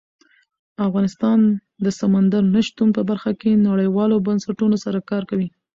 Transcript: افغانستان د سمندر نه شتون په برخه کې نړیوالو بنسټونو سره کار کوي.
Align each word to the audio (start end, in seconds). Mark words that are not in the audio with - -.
افغانستان 0.87 1.39
د 1.85 1.85
سمندر 1.99 2.43
نه 2.55 2.61
شتون 2.67 2.89
په 2.97 3.01
برخه 3.09 3.31
کې 3.41 3.61
نړیوالو 3.67 4.23
بنسټونو 4.27 4.75
سره 4.85 4.99
کار 5.09 5.23
کوي. 5.29 5.47